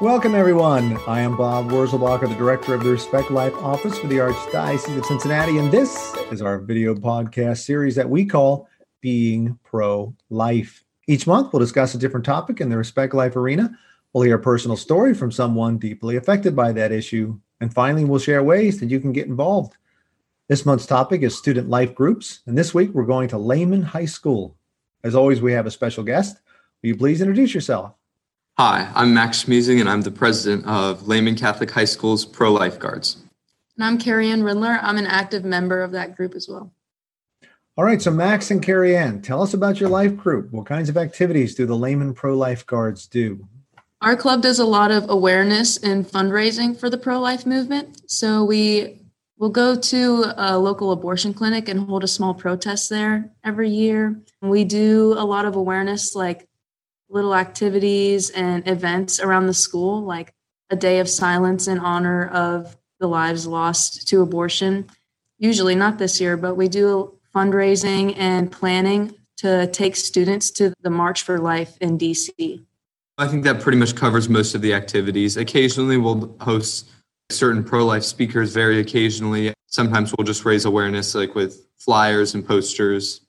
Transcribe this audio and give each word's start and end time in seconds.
Welcome, 0.00 0.36
everyone. 0.36 0.96
I 1.08 1.22
am 1.22 1.36
Bob 1.36 1.70
Wurzelbacher, 1.70 2.28
the 2.28 2.36
director 2.36 2.72
of 2.72 2.84
the 2.84 2.90
Respect 2.90 3.32
Life 3.32 3.54
Office 3.56 3.98
for 3.98 4.06
the 4.06 4.18
Archdiocese 4.18 4.96
of 4.96 5.04
Cincinnati, 5.04 5.58
and 5.58 5.72
this 5.72 6.14
is 6.30 6.40
our 6.40 6.60
video 6.60 6.94
podcast 6.94 7.64
series 7.64 7.96
that 7.96 8.08
we 8.08 8.24
call 8.24 8.68
Being 9.00 9.58
Pro 9.64 10.14
Life. 10.30 10.84
Each 11.08 11.26
month, 11.26 11.52
we'll 11.52 11.58
discuss 11.58 11.96
a 11.96 11.98
different 11.98 12.24
topic 12.24 12.60
in 12.60 12.68
the 12.68 12.76
Respect 12.76 13.12
Life 13.12 13.34
arena. 13.34 13.76
We'll 14.12 14.22
hear 14.22 14.36
a 14.36 14.40
personal 14.40 14.76
story 14.76 15.14
from 15.14 15.32
someone 15.32 15.78
deeply 15.78 16.14
affected 16.14 16.54
by 16.54 16.70
that 16.72 16.92
issue. 16.92 17.40
And 17.60 17.74
finally, 17.74 18.04
we'll 18.04 18.20
share 18.20 18.44
ways 18.44 18.78
that 18.78 18.90
you 18.90 19.00
can 19.00 19.10
get 19.10 19.26
involved. 19.26 19.76
This 20.46 20.64
month's 20.64 20.86
topic 20.86 21.22
is 21.22 21.36
student 21.36 21.68
life 21.68 21.92
groups. 21.96 22.42
And 22.46 22.56
this 22.56 22.72
week, 22.72 22.90
we're 22.94 23.02
going 23.02 23.30
to 23.30 23.38
Lehman 23.38 23.82
High 23.82 24.04
School. 24.04 24.56
As 25.02 25.16
always, 25.16 25.40
we 25.40 25.54
have 25.54 25.66
a 25.66 25.72
special 25.72 26.04
guest. 26.04 26.40
Will 26.82 26.90
you 26.90 26.96
please 26.96 27.20
introduce 27.20 27.52
yourself? 27.52 27.97
Hi, 28.60 28.90
I'm 28.96 29.14
Max 29.14 29.44
Schmiesing, 29.44 29.78
and 29.78 29.88
I'm 29.88 30.02
the 30.02 30.10
president 30.10 30.66
of 30.66 31.06
Lehman 31.06 31.36
Catholic 31.36 31.70
High 31.70 31.84
School's 31.84 32.24
Pro 32.24 32.52
Lifeguards. 32.52 33.18
And 33.76 33.84
I'm 33.84 33.98
Carrie 33.98 34.30
Ann 34.30 34.42
Rindler. 34.42 34.80
I'm 34.82 34.96
an 34.96 35.06
active 35.06 35.44
member 35.44 35.80
of 35.80 35.92
that 35.92 36.16
group 36.16 36.34
as 36.34 36.48
well. 36.48 36.72
All 37.76 37.84
right, 37.84 38.02
so 38.02 38.10
Max 38.10 38.50
and 38.50 38.60
Carrie 38.60 38.96
Ann, 38.96 39.22
tell 39.22 39.42
us 39.42 39.54
about 39.54 39.78
your 39.78 39.88
life 39.88 40.16
group. 40.16 40.50
What 40.50 40.66
kinds 40.66 40.88
of 40.88 40.96
activities 40.96 41.54
do 41.54 41.66
the 41.66 41.76
Lehman 41.76 42.14
Pro 42.14 42.36
Lifeguards 42.36 43.06
do? 43.06 43.46
Our 44.00 44.16
club 44.16 44.42
does 44.42 44.58
a 44.58 44.64
lot 44.64 44.90
of 44.90 45.08
awareness 45.08 45.76
and 45.76 46.04
fundraising 46.04 46.76
for 46.76 46.90
the 46.90 46.98
pro 46.98 47.20
life 47.20 47.46
movement. 47.46 48.10
So 48.10 48.42
we 48.42 49.02
will 49.38 49.50
go 49.50 49.76
to 49.76 50.32
a 50.36 50.58
local 50.58 50.90
abortion 50.90 51.32
clinic 51.32 51.68
and 51.68 51.78
hold 51.78 52.02
a 52.02 52.08
small 52.08 52.34
protest 52.34 52.90
there 52.90 53.30
every 53.44 53.70
year. 53.70 54.20
We 54.42 54.64
do 54.64 55.14
a 55.16 55.22
lot 55.24 55.44
of 55.44 55.54
awareness, 55.54 56.16
like 56.16 56.48
little 57.08 57.34
activities 57.34 58.30
and 58.30 58.66
events 58.68 59.20
around 59.20 59.46
the 59.46 59.54
school, 59.54 60.02
like 60.02 60.34
a 60.70 60.76
day 60.76 61.00
of 61.00 61.08
silence 61.08 61.68
in 61.68 61.78
honor 61.78 62.28
of 62.28 62.76
the 63.00 63.06
lives 63.06 63.46
lost 63.46 64.08
to 64.08 64.20
abortion. 64.22 64.86
Usually, 65.38 65.74
not 65.74 65.98
this 65.98 66.20
year, 66.20 66.36
but 66.36 66.56
we 66.56 66.68
do 66.68 67.18
fundraising 67.34 68.14
and 68.18 68.50
planning 68.50 69.14
to 69.38 69.68
take 69.68 69.94
students 69.94 70.50
to 70.50 70.74
the 70.82 70.90
March 70.90 71.22
for 71.22 71.38
Life 71.38 71.78
in 71.80 71.96
DC. 71.96 72.64
I 73.18 73.28
think 73.28 73.44
that 73.44 73.60
pretty 73.60 73.78
much 73.78 73.94
covers 73.94 74.28
most 74.28 74.54
of 74.54 74.62
the 74.62 74.74
activities. 74.74 75.36
Occasionally, 75.36 75.96
we'll 75.96 76.36
host 76.40 76.90
certain 77.30 77.62
pro 77.62 77.84
life 77.84 78.04
speakers, 78.04 78.52
very 78.52 78.80
occasionally. 78.80 79.54
Sometimes 79.66 80.14
we'll 80.16 80.24
just 80.24 80.44
raise 80.44 80.64
awareness, 80.64 81.14
like 81.14 81.34
with 81.34 81.66
flyers 81.78 82.34
and 82.34 82.46
posters, 82.46 83.20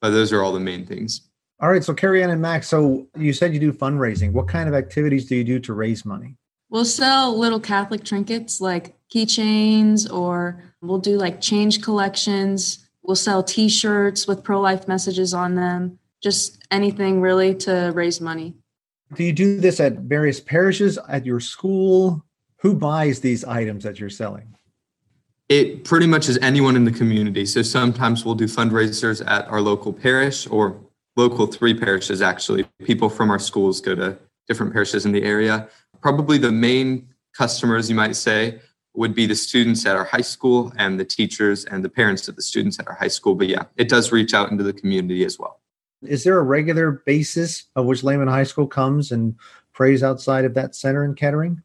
but 0.00 0.10
those 0.10 0.32
are 0.32 0.42
all 0.42 0.52
the 0.52 0.60
main 0.60 0.86
things. 0.86 1.27
All 1.60 1.68
right. 1.68 1.82
So, 1.82 1.92
Carrie 1.92 2.22
Ann 2.22 2.30
and 2.30 2.40
Max, 2.40 2.68
so 2.68 3.08
you 3.16 3.32
said 3.32 3.52
you 3.52 3.58
do 3.58 3.72
fundraising. 3.72 4.32
What 4.32 4.46
kind 4.46 4.68
of 4.68 4.74
activities 4.74 5.26
do 5.26 5.34
you 5.36 5.44
do 5.44 5.58
to 5.60 5.72
raise 5.72 6.04
money? 6.04 6.36
We'll 6.70 6.84
sell 6.84 7.36
little 7.36 7.60
Catholic 7.60 8.04
trinkets 8.04 8.60
like 8.60 8.94
keychains, 9.12 10.10
or 10.12 10.62
we'll 10.80 10.98
do 10.98 11.16
like 11.16 11.40
change 11.40 11.82
collections. 11.82 12.88
We'll 13.02 13.16
sell 13.16 13.42
t 13.42 13.68
shirts 13.68 14.28
with 14.28 14.44
pro 14.44 14.60
life 14.60 14.86
messages 14.86 15.34
on 15.34 15.54
them, 15.54 15.98
just 16.22 16.62
anything 16.70 17.20
really 17.20 17.54
to 17.56 17.90
raise 17.94 18.20
money. 18.20 18.54
Do 19.14 19.24
you 19.24 19.32
do 19.32 19.58
this 19.58 19.80
at 19.80 19.94
various 20.00 20.40
parishes, 20.40 20.98
at 21.08 21.24
your 21.24 21.40
school? 21.40 22.22
Who 22.58 22.74
buys 22.74 23.20
these 23.20 23.44
items 23.44 23.84
that 23.84 23.98
you're 23.98 24.10
selling? 24.10 24.54
It 25.48 25.84
pretty 25.84 26.06
much 26.06 26.28
is 26.28 26.36
anyone 26.38 26.76
in 26.76 26.84
the 26.84 26.92
community. 26.92 27.46
So 27.46 27.62
sometimes 27.62 28.24
we'll 28.24 28.34
do 28.34 28.44
fundraisers 28.44 29.26
at 29.26 29.48
our 29.48 29.62
local 29.62 29.94
parish 29.94 30.46
or 30.46 30.78
local 31.18 31.48
three 31.48 31.74
parishes 31.74 32.22
actually. 32.22 32.64
People 32.84 33.10
from 33.10 33.30
our 33.30 33.40
schools 33.40 33.80
go 33.80 33.94
to 33.94 34.16
different 34.46 34.72
parishes 34.72 35.04
in 35.04 35.12
the 35.12 35.24
area. 35.24 35.68
Probably 36.00 36.38
the 36.38 36.52
main 36.52 37.08
customers, 37.36 37.90
you 37.90 37.96
might 37.96 38.14
say, 38.16 38.60
would 38.94 39.14
be 39.14 39.26
the 39.26 39.34
students 39.34 39.84
at 39.84 39.96
our 39.96 40.04
high 40.04 40.22
school 40.22 40.72
and 40.76 40.98
the 40.98 41.04
teachers 41.04 41.64
and 41.64 41.84
the 41.84 41.88
parents 41.88 42.28
of 42.28 42.36
the 42.36 42.42
students 42.42 42.78
at 42.78 42.86
our 42.88 42.94
high 42.94 43.08
school. 43.08 43.34
But 43.34 43.48
yeah, 43.48 43.64
it 43.76 43.88
does 43.88 44.12
reach 44.12 44.32
out 44.32 44.50
into 44.50 44.64
the 44.64 44.72
community 44.72 45.24
as 45.24 45.38
well. 45.38 45.60
Is 46.02 46.22
there 46.22 46.38
a 46.38 46.42
regular 46.42 47.02
basis 47.04 47.64
of 47.74 47.86
which 47.86 48.04
Lehman 48.04 48.28
High 48.28 48.44
School 48.44 48.68
comes 48.68 49.10
and 49.10 49.34
prays 49.72 50.02
outside 50.04 50.44
of 50.44 50.54
that 50.54 50.76
center 50.76 51.04
in 51.04 51.14
Kettering? 51.14 51.62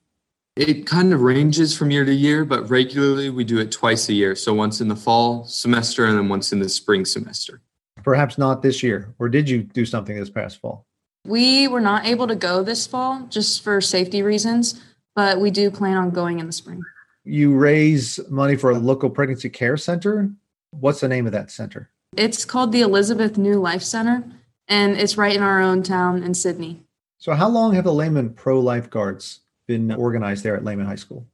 It 0.55 0.85
kind 0.85 1.13
of 1.13 1.21
ranges 1.21 1.75
from 1.75 1.91
year 1.91 2.05
to 2.05 2.13
year, 2.13 2.43
but 2.43 2.69
regularly 2.69 3.29
we 3.29 3.43
do 3.43 3.59
it 3.59 3.71
twice 3.71 4.09
a 4.09 4.13
year. 4.13 4.35
So 4.35 4.53
once 4.53 4.81
in 4.81 4.87
the 4.87 4.95
fall 4.95 5.45
semester 5.45 6.05
and 6.05 6.17
then 6.17 6.29
once 6.29 6.51
in 6.51 6.59
the 6.59 6.69
spring 6.69 7.05
semester 7.05 7.61
perhaps 8.03 8.37
not 8.37 8.61
this 8.61 8.83
year, 8.83 9.13
or 9.19 9.29
did 9.29 9.49
you 9.49 9.63
do 9.63 9.85
something 9.85 10.15
this 10.15 10.29
past 10.29 10.59
fall? 10.59 10.85
We 11.25 11.67
were 11.67 11.81
not 11.81 12.05
able 12.05 12.27
to 12.27 12.35
go 12.35 12.63
this 12.63 12.85
fall 12.85 13.25
just 13.29 13.63
for 13.63 13.79
safety 13.79 14.21
reasons, 14.21 14.81
but 15.15 15.39
we 15.39 15.51
do 15.51 15.71
plan 15.71 15.97
on 15.97 16.09
going 16.11 16.39
in 16.39 16.47
the 16.47 16.51
spring. 16.51 16.81
You 17.23 17.55
raise 17.55 18.19
money 18.29 18.57
for 18.57 18.71
a 18.71 18.77
local 18.77 19.09
pregnancy 19.09 19.49
care 19.49 19.77
center. 19.77 20.29
What's 20.71 20.99
the 20.99 21.07
name 21.07 21.25
of 21.25 21.31
that 21.31 21.49
center? 21.49 21.89
It's 22.17 22.43
called 22.45 22.71
the 22.71 22.81
Elizabeth 22.81 23.37
New 23.37 23.59
Life 23.59 23.83
Center, 23.83 24.23
and 24.67 24.97
it's 24.97 25.17
right 25.17 25.35
in 25.35 25.41
our 25.41 25.61
own 25.61 25.81
town 25.81 26.23
in 26.23 26.33
Sidney. 26.33 26.81
So, 27.17 27.33
how 27.33 27.47
long 27.47 27.73
have 27.73 27.85
the 27.85 27.93
Lehman 27.93 28.31
Pro 28.31 28.59
Lifeguards 28.59 29.39
been 29.65 29.91
organized 29.93 30.43
there 30.43 30.57
at 30.57 30.65
Lehman 30.65 30.85
High 30.85 30.95
School? 30.95 31.25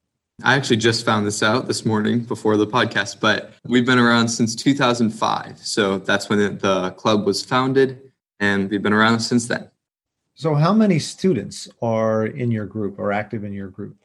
I 0.44 0.56
actually 0.56 0.78
just 0.78 1.06
found 1.06 1.28
this 1.28 1.44
out 1.44 1.68
this 1.68 1.86
morning 1.86 2.22
before 2.22 2.56
the 2.56 2.68
podcast, 2.68 3.20
but 3.20 3.54
we've 3.66 3.86
been 3.86 4.00
around 4.00 4.30
since 4.30 4.56
2005. 4.56 5.58
So 5.58 5.98
that's 6.00 6.30
when 6.30 6.58
the 6.58 6.92
club 6.92 7.26
was 7.26 7.44
founded, 7.44 8.02
and 8.40 8.70
we've 8.70 8.82
been 8.82 8.94
around 8.94 9.20
since 9.20 9.48
then. 9.48 9.70
So, 10.36 10.56
how 10.56 10.72
many 10.72 11.00
students 11.00 11.68
are 11.82 12.26
in 12.26 12.52
your 12.52 12.66
group 12.66 12.98
or 12.98 13.12
active 13.12 13.44
in 13.44 13.52
your 13.52 13.68
group? 13.68 13.98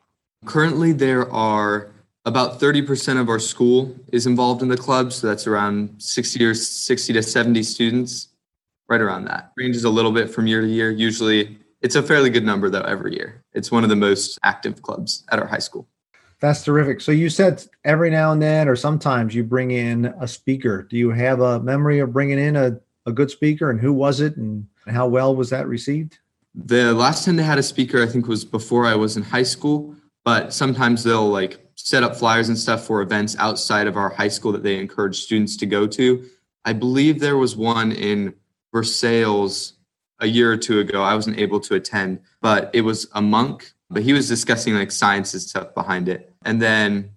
Currently, 0.45 0.93
there 0.93 1.31
are 1.31 1.93
about 2.25 2.59
30% 2.59 3.21
of 3.21 3.29
our 3.29 3.39
school 3.39 3.95
is 4.13 4.27
involved 4.27 4.63
in 4.63 4.69
the 4.69 4.77
club. 4.77 5.13
So 5.13 5.27
that's 5.27 5.47
around 5.47 6.03
60 6.03 6.45
or 6.45 6.55
60 6.55 7.13
to 7.13 7.23
70 7.23 7.63
students, 7.63 8.29
right 8.89 9.01
around 9.01 9.27
that. 9.27 9.53
Ranges 9.57 9.85
a 9.85 9.91
little 9.91 10.13
bit 10.13 10.31
from 10.31 10.47
year 10.47 10.61
to 10.61 10.67
year. 10.67 10.91
Usually, 10.91 11.59
it's 11.83 11.97
a 11.97 12.03
fairly 12.03 12.31
good 12.31 12.45
number, 12.45 12.71
though, 12.71 12.81
every 12.81 13.15
year. 13.15 13.43
It's 13.53 13.71
one 13.71 13.85
of 13.85 13.91
the 13.91 13.97
most 13.97 14.39
active 14.43 14.83
clubs 14.83 15.25
at 15.31 15.39
our 15.39 15.47
high 15.47 15.59
school. 15.59 15.87
That's 16.45 16.63
terrific. 16.63 17.01
So 17.01 17.11
you 17.11 17.31
said 17.31 17.65
every 17.87 18.11
now 18.11 18.31
and 18.33 18.43
then, 18.43 18.69
or 18.69 18.77
sometimes 18.77 19.35
you 19.35 19.43
bring 19.43 19.71
in 19.71 20.13
a 20.21 20.29
speaker. 20.29 20.83
Do 20.83 20.99
you 20.99 21.09
have 21.09 21.41
a 21.41 21.59
memory 21.59 22.01
of 22.01 22.13
bringing 22.13 22.39
in 22.39 22.55
a, 22.55 22.79
a 23.07 23.13
good 23.13 23.31
speaker 23.31 23.71
and 23.71 23.81
who 23.81 23.95
was 23.95 24.21
it 24.21 24.37
and 24.37 24.67
how 24.87 25.07
well 25.07 25.35
was 25.35 25.49
that 25.49 25.67
received? 25.67 26.19
The 26.55 26.93
last 26.93 27.25
time 27.25 27.37
they 27.37 27.43
had 27.45 27.57
a 27.57 27.63
speaker, 27.63 28.03
I 28.03 28.07
think 28.07 28.29
was 28.29 28.45
before 28.45 28.85
I 28.85 28.95
was 28.95 29.17
in 29.17 29.23
high 29.23 29.43
school, 29.43 29.97
but 30.23 30.53
sometimes 30.53 31.03
they'll 31.03 31.31
like 31.31 31.67
set 31.77 32.03
up 32.03 32.15
flyers 32.15 32.51
and 32.51 32.59
stuff 32.59 32.85
for 32.85 33.01
events 33.01 33.35
outside 33.39 33.87
of 33.87 33.97
our 33.97 34.11
high 34.11 34.29
school 34.29 34.53
that 34.53 34.63
they 34.63 34.79
encourage 34.79 35.21
students 35.21 35.57
to 35.57 35.65
go 35.65 35.87
to. 35.87 36.29
I 36.67 36.75
believe 36.75 37.21
there 37.21 37.39
was 37.39 37.57
one 37.57 37.91
in 37.91 38.35
Versailles 38.71 39.73
a 40.21 40.27
year 40.27 40.53
or 40.53 40.59
two 40.59 40.81
ago. 40.81 41.03
I 41.03 41.15
wasn't 41.15 41.39
able 41.39 41.61
to 41.61 41.75
attend, 41.75 42.21
but 42.43 42.69
it 42.75 42.83
was 42.83 43.09
a 43.15 43.23
monk, 43.23 43.73
but 43.91 44.03
he 44.03 44.13
was 44.13 44.29
discussing 44.29 44.75
like 44.75 44.91
science 44.91 45.33
and 45.35 45.43
stuff 45.43 45.75
behind 45.75 46.09
it. 46.09 46.33
And 46.45 46.61
then 46.61 47.11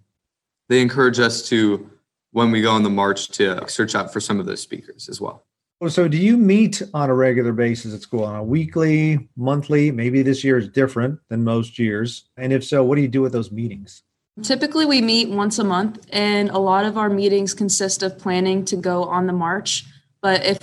they 0.70 0.82
encourage 0.82 1.20
us 1.20 1.48
to, 1.50 1.90
when 2.32 2.52
we 2.52 2.62
go 2.62 2.72
on 2.72 2.84
the 2.84 2.90
march, 2.90 3.30
to 3.30 3.68
search 3.68 3.96
out 3.96 4.14
for 4.14 4.20
some 4.20 4.40
of 4.40 4.46
those 4.46 4.62
speakers 4.62 5.10
as 5.10 5.22
well. 5.22 5.44
So, 5.88 6.08
do 6.08 6.18
you 6.18 6.38
meet 6.38 6.82
on 6.96 7.12
a 7.12 7.14
regular 7.14 7.54
basis 7.54 7.94
at 7.94 8.02
school 8.02 8.24
on 8.24 8.36
a 8.36 8.44
weekly, 8.44 9.30
monthly? 9.36 9.92
Maybe 9.92 10.24
this 10.24 10.44
year 10.44 10.58
is 10.58 10.68
different 10.68 11.20
than 11.30 11.44
most 11.44 11.78
years. 11.78 12.30
And 12.36 12.52
if 12.52 12.66
so, 12.66 12.84
what 12.84 12.96
do 12.96 13.02
you 13.02 13.08
do 13.08 13.22
with 13.22 13.32
those 13.32 13.52
meetings? 13.52 14.02
Typically, 14.42 14.88
we 14.88 15.02
meet 15.02 15.30
once 15.30 15.60
a 15.60 15.64
month, 15.64 16.04
and 16.12 16.50
a 16.50 16.58
lot 16.58 16.86
of 16.86 16.98
our 16.98 17.10
meetings 17.10 17.54
consist 17.54 18.02
of 18.02 18.18
planning 18.18 18.66
to 18.66 18.76
go 18.76 19.04
on 19.04 19.28
the 19.28 19.34
march. 19.34 19.86
But 20.20 20.44
if 20.44 20.58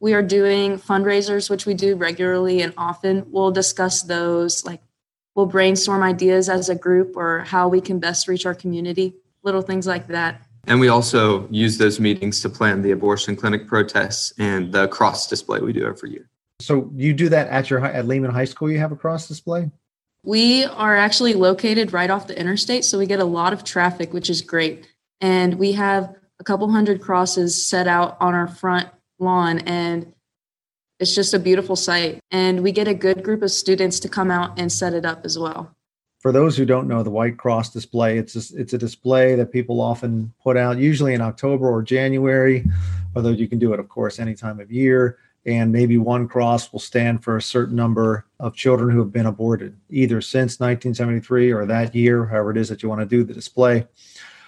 we 0.00 0.14
are 0.14 0.22
doing 0.22 0.78
fundraisers, 0.78 1.50
which 1.50 1.66
we 1.66 1.74
do 1.74 1.94
regularly 1.96 2.62
and 2.62 2.72
often, 2.78 3.26
we'll 3.30 3.50
discuss 3.50 4.02
those 4.02 4.64
like 4.64 4.80
we'll 5.34 5.46
brainstorm 5.46 6.02
ideas 6.02 6.48
as 6.48 6.68
a 6.68 6.74
group 6.74 7.16
or 7.16 7.40
how 7.40 7.68
we 7.68 7.80
can 7.80 7.98
best 7.98 8.28
reach 8.28 8.46
our 8.46 8.54
community, 8.54 9.14
little 9.42 9.62
things 9.62 9.86
like 9.86 10.06
that. 10.08 10.42
And 10.66 10.80
we 10.80 10.88
also 10.88 11.46
use 11.50 11.76
those 11.76 12.00
meetings 12.00 12.40
to 12.40 12.48
plan 12.48 12.80
the 12.82 12.92
abortion 12.92 13.36
clinic 13.36 13.66
protests 13.66 14.32
and 14.38 14.72
the 14.72 14.88
cross 14.88 15.26
display 15.26 15.60
we 15.60 15.72
do 15.72 15.86
every 15.86 16.12
year. 16.12 16.30
So 16.60 16.90
you 16.94 17.12
do 17.12 17.28
that 17.28 17.48
at 17.48 17.68
your 17.68 17.84
at 17.84 18.06
Lehman 18.06 18.30
High 18.30 18.46
School. 18.46 18.70
You 18.70 18.78
have 18.78 18.92
a 18.92 18.96
cross 18.96 19.28
display. 19.28 19.70
We 20.22 20.64
are 20.64 20.96
actually 20.96 21.34
located 21.34 21.92
right 21.92 22.08
off 22.08 22.28
the 22.28 22.38
interstate, 22.38 22.84
so 22.86 22.98
we 22.98 23.06
get 23.06 23.20
a 23.20 23.24
lot 23.24 23.52
of 23.52 23.62
traffic, 23.62 24.14
which 24.14 24.30
is 24.30 24.40
great. 24.40 24.88
And 25.20 25.54
we 25.54 25.72
have 25.72 26.14
a 26.40 26.44
couple 26.44 26.70
hundred 26.70 27.02
crosses 27.02 27.66
set 27.66 27.86
out 27.86 28.16
on 28.20 28.34
our 28.34 28.48
front 28.48 28.88
lawn, 29.18 29.58
and 29.60 30.13
it's 30.98 31.14
just 31.14 31.34
a 31.34 31.38
beautiful 31.38 31.76
site. 31.76 32.20
And 32.30 32.62
we 32.62 32.72
get 32.72 32.88
a 32.88 32.94
good 32.94 33.22
group 33.22 33.42
of 33.42 33.50
students 33.50 34.00
to 34.00 34.08
come 34.08 34.30
out 34.30 34.58
and 34.58 34.70
set 34.70 34.94
it 34.94 35.04
up 35.04 35.24
as 35.24 35.38
well. 35.38 35.74
For 36.20 36.32
those 36.32 36.56
who 36.56 36.64
don't 36.64 36.88
know 36.88 37.02
the 37.02 37.10
White 37.10 37.36
Cross 37.36 37.74
display, 37.74 38.16
it's 38.16 38.34
a, 38.34 38.58
it's 38.58 38.72
a 38.72 38.78
display 38.78 39.34
that 39.34 39.52
people 39.52 39.80
often 39.80 40.32
put 40.42 40.56
out, 40.56 40.78
usually 40.78 41.12
in 41.12 41.20
October 41.20 41.68
or 41.68 41.82
January, 41.82 42.64
although 43.14 43.30
you 43.30 43.46
can 43.46 43.58
do 43.58 43.74
it, 43.74 43.80
of 43.80 43.90
course, 43.90 44.18
any 44.18 44.34
time 44.34 44.58
of 44.58 44.72
year. 44.72 45.18
and 45.46 45.70
maybe 45.70 45.98
one 45.98 46.26
cross 46.26 46.72
will 46.72 46.80
stand 46.80 47.22
for 47.22 47.36
a 47.36 47.42
certain 47.42 47.76
number 47.76 48.24
of 48.40 48.54
children 48.54 48.90
who 48.90 49.00
have 49.00 49.12
been 49.12 49.26
aborted, 49.26 49.76
either 49.90 50.22
since 50.22 50.58
1973 50.58 51.52
or 51.52 51.66
that 51.66 51.94
year, 51.94 52.24
however 52.24 52.52
it 52.52 52.56
is 52.56 52.70
that 52.70 52.82
you 52.82 52.88
want 52.88 53.02
to 53.02 53.06
do 53.06 53.22
the 53.22 53.34
display. 53.34 53.86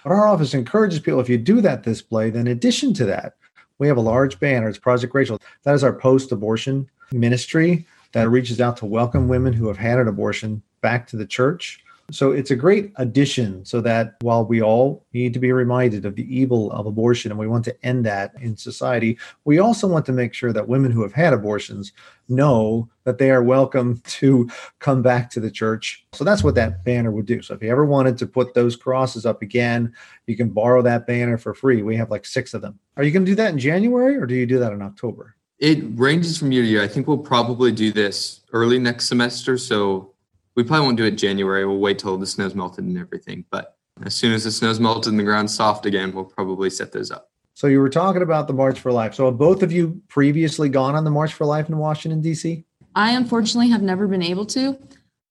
But 0.03 0.13
our 0.13 0.27
office 0.27 0.55
encourages 0.55 0.99
people 0.99 1.19
if 1.19 1.29
you 1.29 1.37
do 1.37 1.61
that 1.61 1.83
display, 1.83 2.31
then 2.31 2.47
in 2.47 2.53
addition 2.53 2.95
to 2.95 3.05
that, 3.05 3.35
we 3.79 3.87
have 3.87 3.97
a 3.97 4.01
large 4.01 4.39
banner. 4.39 4.67
It's 4.67 4.77
Project 4.77 5.13
Rachel. 5.13 5.39
That 5.63 5.75
is 5.75 5.83
our 5.83 5.93
post 5.93 6.31
abortion 6.31 6.89
ministry 7.11 7.85
that 8.13 8.29
reaches 8.29 8.59
out 8.59 8.77
to 8.77 8.85
welcome 8.85 9.27
women 9.27 9.53
who 9.53 9.67
have 9.67 9.77
had 9.77 9.99
an 9.99 10.07
abortion 10.07 10.61
back 10.81 11.07
to 11.07 11.17
the 11.17 11.25
church. 11.25 11.83
So 12.09 12.31
it's 12.31 12.51
a 12.51 12.55
great 12.55 12.93
addition 12.95 13.65
so 13.65 13.81
that 13.81 14.15
while 14.21 14.45
we 14.45 14.61
all 14.61 15.05
need 15.13 15.33
to 15.33 15.39
be 15.39 15.51
reminded 15.51 16.05
of 16.05 16.15
the 16.15 16.23
evil 16.33 16.71
of 16.71 16.85
abortion 16.85 17.31
and 17.31 17.39
we 17.39 17.47
want 17.47 17.65
to 17.65 17.85
end 17.85 18.05
that 18.05 18.33
in 18.39 18.55
society, 18.55 19.17
we 19.43 19.59
also 19.59 19.87
want 19.87 20.05
to 20.05 20.13
make 20.13 20.33
sure 20.33 20.53
that 20.53 20.69
women 20.69 20.89
who 20.89 21.01
have 21.01 21.11
had 21.11 21.33
abortions 21.33 21.91
know 22.29 22.87
that 23.03 23.17
they 23.17 23.29
are 23.29 23.43
welcome 23.43 23.97
to 24.05 24.49
come 24.79 25.01
back 25.01 25.29
to 25.31 25.41
the 25.41 25.51
church. 25.51 26.05
So 26.13 26.23
that's 26.23 26.45
what 26.45 26.55
that 26.55 26.85
banner 26.85 27.11
would 27.11 27.25
do. 27.25 27.41
So 27.41 27.55
if 27.55 27.61
you 27.61 27.69
ever 27.69 27.85
wanted 27.85 28.17
to 28.19 28.25
put 28.25 28.53
those 28.53 28.77
crosses 28.77 29.25
up 29.25 29.41
again, 29.41 29.93
you 30.27 30.37
can 30.37 30.49
borrow 30.49 30.81
that 30.83 31.07
banner 31.07 31.37
for 31.37 31.53
free. 31.53 31.81
We 31.81 31.97
have 31.97 32.09
like 32.09 32.25
six 32.25 32.53
of 32.53 32.61
them. 32.61 32.79
Are 32.95 33.03
you 33.03 33.11
going 33.11 33.25
to 33.25 33.31
do 33.31 33.35
that 33.35 33.51
in 33.51 33.59
January 33.59 34.15
or 34.15 34.25
do 34.25 34.35
you 34.35 34.45
do 34.45 34.59
that 34.59 34.71
in 34.71 34.81
October? 34.81 35.35
It 35.59 35.83
ranges 35.95 36.37
from 36.37 36.53
year 36.53 36.61
to 36.61 36.69
year. 36.69 36.83
I 36.83 36.87
think 36.87 37.07
we'll 37.07 37.17
probably 37.17 37.73
do 37.73 37.91
this 37.91 38.41
early 38.53 38.79
next 38.79 39.07
semester. 39.07 39.57
So 39.57 40.13
we 40.57 40.63
probably 40.63 40.85
won't 40.87 40.97
do 40.97 41.05
it 41.05 41.11
January. 41.11 41.65
We'll 41.65 41.77
wait 41.77 41.99
till 41.99 42.17
the 42.17 42.25
snow's 42.25 42.55
melted 42.55 42.83
and 42.83 42.97
everything. 42.97 43.45
But 43.51 43.77
as 44.03 44.15
soon 44.15 44.33
as 44.33 44.43
the 44.43 44.51
snow's 44.51 44.79
melted 44.79 45.13
and 45.13 45.19
the 45.19 45.23
ground's 45.23 45.53
soft 45.53 45.85
again, 45.85 46.13
we'll 46.13 46.25
probably 46.25 46.71
set 46.71 46.91
those 46.91 47.11
up. 47.11 47.29
So 47.53 47.67
you 47.67 47.79
were 47.79 47.89
talking 47.89 48.23
about 48.23 48.47
the 48.47 48.53
March 48.53 48.79
for 48.79 48.91
Life. 48.91 49.13
So 49.13 49.25
have 49.25 49.37
both 49.37 49.61
of 49.61 49.71
you 49.71 50.01
previously 50.07 50.67
gone 50.67 50.95
on 50.95 51.03
the 51.03 51.11
March 51.11 51.33
for 51.33 51.45
Life 51.45 51.69
in 51.69 51.77
Washington 51.77 52.21
D.C.? 52.21 52.65
I 52.95 53.11
unfortunately 53.11 53.69
have 53.69 53.83
never 53.83 54.07
been 54.07 54.23
able 54.23 54.47
to, 54.47 54.79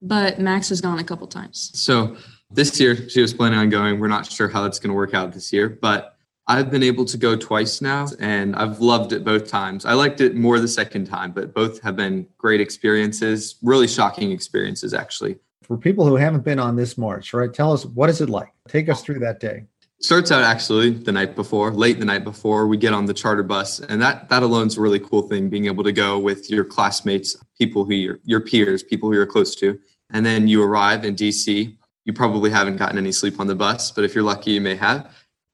but 0.00 0.38
Max 0.38 0.69
has 0.69 0.81
gone 0.81 1.00
a 1.00 1.05
couple 1.05 1.26
times. 1.26 1.73
So 1.75 2.17
this 2.52 2.78
year 2.78 3.08
she 3.08 3.20
was 3.20 3.34
planning 3.34 3.58
on 3.58 3.69
going. 3.69 3.99
We're 3.99 4.06
not 4.06 4.31
sure 4.31 4.49
how 4.49 4.62
that's 4.62 4.78
going 4.78 4.90
to 4.90 4.94
work 4.94 5.12
out 5.12 5.32
this 5.32 5.52
year, 5.52 5.69
but 5.69 6.16
I've 6.49 6.71
been 6.71 6.85
able 6.85 7.05
to 7.07 7.19
go 7.19 7.35
twice 7.35 7.81
now 7.81 8.07
and 8.21 8.55
I've 8.55 8.79
loved 8.79 9.13
it 9.13 9.25
both 9.25 9.49
times. 9.49 9.85
I 9.85 9.95
liked 9.95 10.21
it 10.21 10.37
more 10.37 10.61
the 10.61 10.69
second 10.69 11.07
time, 11.07 11.33
but 11.33 11.53
both 11.53 11.83
have 11.83 11.97
been 11.97 12.27
great 12.39 12.61
experiences, 12.61 13.57
really 13.63 13.89
shocking 13.89 14.31
experiences, 14.31 14.95
actually. 14.95 15.39
For 15.65 15.77
people 15.77 16.07
who 16.07 16.15
haven't 16.15 16.45
been 16.45 16.61
on 16.61 16.77
this 16.77 16.97
march, 16.97 17.35
right? 17.35 17.53
Tell 17.53 17.73
us 17.73 17.85
what 17.85 18.09
is 18.11 18.21
it 18.21 18.31
like? 18.31 18.53
Take 18.69 18.89
us 18.89 19.03
through 19.03 19.19
that 19.21 19.41
day. 19.41 19.65
Starts 19.99 20.31
out 20.31 20.43
actually 20.43 20.91
the 20.91 21.11
night 21.11 21.35
before, 21.35 21.73
late 21.73 21.99
the 21.99 22.05
night 22.05 22.23
before, 22.23 22.69
we 22.69 22.77
get 22.77 22.93
on 22.93 23.07
the 23.07 23.15
charter 23.15 23.43
bus. 23.43 23.81
And 23.81 24.01
that 24.01 24.29
that 24.29 24.45
alone 24.45 24.69
is 24.69 24.77
a 24.77 24.81
really 24.81 25.01
cool 25.01 25.23
thing, 25.23 25.49
being 25.49 25.67
able 25.67 25.83
to 25.83 25.91
go 25.91 26.19
with 26.19 26.49
your 26.51 26.65
classmates, 26.65 27.35
people 27.59 27.85
who 27.85 27.95
you're 27.95 28.19
your 28.23 28.41
peers, 28.41 28.83
people 28.83 29.09
who 29.09 29.17
you're 29.17 29.27
close 29.27 29.57
to. 29.57 29.81
And 30.11 30.25
then 30.25 30.47
you 30.47 30.63
arrive 30.63 31.05
in 31.05 31.17
DC. 31.17 31.75
You 32.05 32.13
probably 32.13 32.51
haven't 32.51 32.77
gotten 32.77 32.99
any 32.99 33.11
sleep 33.11 33.41
on 33.41 33.49
the 33.49 33.57
bus, 33.57 33.91
but 33.91 34.05
if 34.05 34.15
you're 34.15 34.23
lucky, 34.23 34.53
you 34.53 34.61
may 34.61 34.77
have 34.77 35.11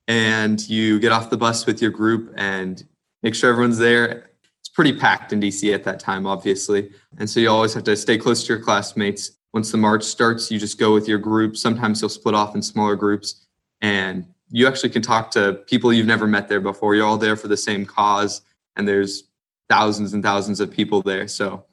and 0.08 0.68
you 0.68 1.00
get 1.00 1.12
off 1.12 1.30
the 1.30 1.36
bus 1.36 1.66
with 1.66 1.80
your 1.80 1.90
group 1.90 2.32
and 2.36 2.84
make 3.22 3.34
sure 3.34 3.50
everyone's 3.50 3.78
there. 3.78 4.30
It's 4.60 4.68
pretty 4.68 4.92
packed 4.92 5.32
in 5.32 5.40
DC 5.40 5.74
at 5.74 5.84
that 5.84 6.00
time, 6.00 6.26
obviously. 6.26 6.90
And 7.18 7.28
so 7.28 7.40
you 7.40 7.50
always 7.50 7.74
have 7.74 7.84
to 7.84 7.96
stay 7.96 8.18
close 8.18 8.44
to 8.46 8.52
your 8.52 8.62
classmates. 8.62 9.32
Once 9.52 9.70
the 9.70 9.78
march 9.78 10.02
starts, 10.02 10.50
you 10.50 10.58
just 10.58 10.78
go 10.78 10.94
with 10.94 11.06
your 11.06 11.18
group. 11.18 11.56
Sometimes 11.56 12.00
you'll 12.00 12.08
split 12.08 12.34
off 12.34 12.54
in 12.54 12.62
smaller 12.62 12.96
groups 12.96 13.46
and 13.80 14.26
you 14.52 14.68
actually 14.68 14.90
can 14.90 15.02
talk 15.02 15.30
to 15.32 15.54
people 15.66 15.92
you've 15.92 16.06
never 16.06 16.26
met 16.26 16.48
there 16.48 16.60
before. 16.60 16.94
You're 16.94 17.06
all 17.06 17.16
there 17.16 17.36
for 17.36 17.48
the 17.48 17.56
same 17.56 17.86
cause, 17.86 18.42
and 18.76 18.86
there's 18.86 19.24
thousands 19.68 20.12
and 20.12 20.22
thousands 20.22 20.60
of 20.60 20.70
people 20.70 21.00
there. 21.00 21.26
So 21.26 21.64